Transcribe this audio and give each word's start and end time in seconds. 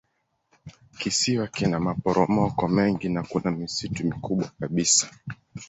Kisiwa 0.99 1.47
kina 1.47 1.79
maporomoko 1.79 2.67
mengi 2.67 3.09
na 3.09 3.23
kuna 3.23 3.51
misitu 3.51 4.05
mikubwa 4.05 4.51
kabisa. 4.59 5.07